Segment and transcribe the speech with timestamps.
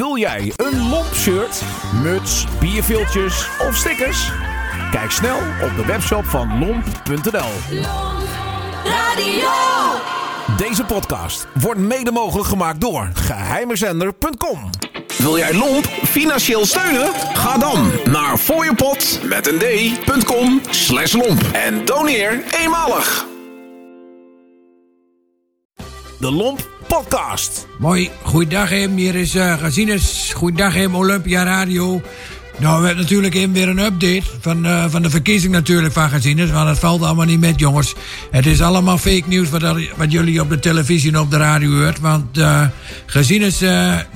[0.00, 1.62] Wil jij een lomp shirt,
[2.02, 4.30] muts, bierviltjes of stickers?
[4.90, 7.50] Kijk snel op de webshop van lomp.nl.
[10.56, 14.70] Deze podcast wordt mede mogelijk gemaakt door geheimezender.com.
[15.18, 17.12] Wil jij Lomp financieel steunen?
[17.34, 23.29] Ga dan naar fooiepot met een d.com slash lomp en doneer eenmalig.
[26.20, 27.66] De Lomp Podcast.
[27.78, 28.96] Mooi, goeiedag hem.
[28.96, 30.32] Hier is uh, Gazines.
[30.34, 32.02] Goeiedag hem, Olympia Radio.
[32.58, 36.50] Nou, we hebben natuurlijk weer een update van, uh, van de verkiezing natuurlijk van Gazines.
[36.50, 37.94] Want het valt allemaal niet met, jongens.
[38.30, 39.62] Het is allemaal fake nieuws wat,
[39.96, 42.00] wat jullie op de televisie en op de radio hoort.
[42.00, 42.66] Want uh,
[43.06, 43.62] Gazines,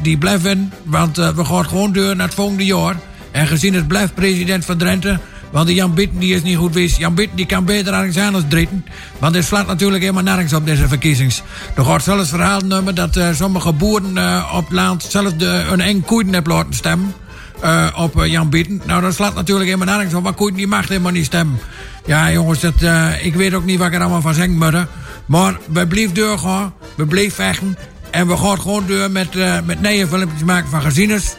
[0.02, 0.72] die blijven.
[0.82, 2.96] Want we gaan gewoon door naar het volgende jaar.
[3.30, 5.18] En Gazines blijft president van Drenthe.
[5.54, 6.96] Want die Jan Bitten die is niet goed wist.
[6.96, 8.84] Jan Bitten die kan beter ergens anders dritten.
[9.18, 11.42] Want er slaat natuurlijk helemaal nergens op deze verkiezings.
[11.76, 15.64] Er gaat zelfs verhaal nummer dat uh, sommige boeren uh, op het land zelfs de,
[15.70, 17.14] een eng koeien hebben laten stemmen.
[17.64, 18.82] Uh, op Jan Bitten.
[18.86, 20.22] Nou, dat slaat natuurlijk helemaal nergens op.
[20.22, 21.58] Maar koeien die mag helemaal niet stemmen.
[22.06, 22.82] Ja, jongens, dat,
[23.22, 24.58] ik weet ook niet wat ik er allemaal van zeggen.
[25.26, 26.74] Maar we blijven doorgaan.
[26.94, 27.76] We blijven vechten.
[28.10, 31.36] En we gaan gewoon door met, met nieuwe filmpjes maken van gezienes.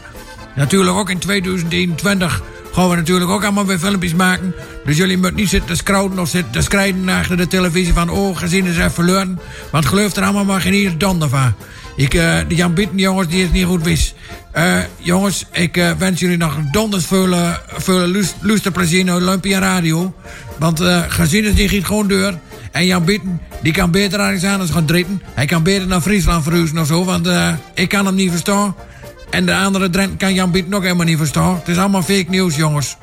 [0.54, 2.42] Natuurlijk ook in 2021
[2.76, 4.54] gaan we natuurlijk ook allemaal weer filmpjes maken.
[4.84, 8.10] Dus jullie moeten niet zitten te scrouten of zitten te schrijven achter de televisie van...
[8.10, 9.40] oh, gezien is even verloren.
[9.70, 11.54] Want geloof er allemaal maar geen hier donder van.
[11.96, 14.14] Ik, uh, die Jan Bitten, jongens, die is niet goed wist.
[14.56, 17.36] Uh, jongens, ik uh, wens jullie nog donders veel,
[17.76, 20.14] veel luisterplezier naar Olympia Radio.
[20.58, 22.38] Want gezien is die gaat gewoon door.
[22.72, 25.22] En Jan Bitten, die kan beter ergens anders gaan dritten.
[25.34, 27.28] Hij kan beter naar Friesland verhuizen of zo, want
[27.74, 28.74] ik kan hem niet verstaan.
[29.30, 31.54] En de andere Drent kan Jan Biet nog helemaal niet verstaan.
[31.54, 32.96] Het is allemaal fake nieuws, jongens.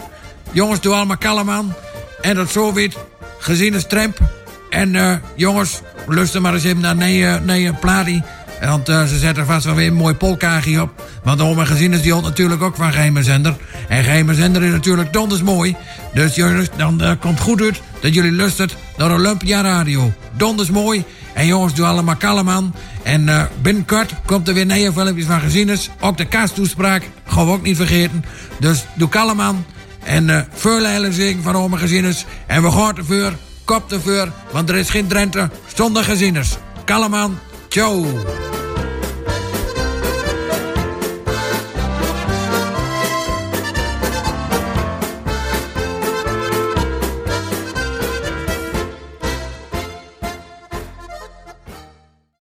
[0.51, 1.73] Jongens, doe allemaal kalm aan.
[2.21, 2.97] En dat zo wit,
[3.39, 4.17] gezien is tramp.
[4.69, 8.23] En uh, jongens, luister maar eens even naar een nee, platie.
[8.61, 11.03] Want uh, ze zetten vast wel weer een mooi polkaagje op.
[11.23, 13.55] Want de oma gezien is die hond natuurlijk ook van geheime zender.
[13.87, 15.75] En geheime zender is natuurlijk donders mooi.
[16.13, 20.11] Dus jongens, dan komt goed uit dat jullie luistert naar Olympia Radio.
[20.37, 21.03] Donders mooi.
[21.33, 22.75] En jongens, doe allemaal kalm aan.
[23.03, 25.89] En uh, binnenkort komt er weer nieuwe filmpjes van gezienis.
[25.99, 28.25] Ook de kaastoespraak gaan we ook niet vergeten.
[28.59, 29.65] Dus doe kalm aan.
[30.03, 30.85] En uh, veel
[31.41, 32.25] van oma gezienis.
[32.47, 33.33] En we gaan ervoor,
[33.65, 34.31] kop ervoor.
[34.51, 36.57] Want er is geen Drenthe zonder gezienis.
[36.85, 37.39] Kalm aan.
[37.69, 38.05] Ciao.